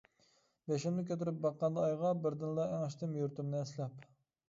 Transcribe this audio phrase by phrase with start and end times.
[0.71, 4.15] بېشىمنى كۆتۈرۈپ باققاندا ئايغا، بىردىنلا ئېڭىشتىم يۇرتۇمنى ئەسلەپ.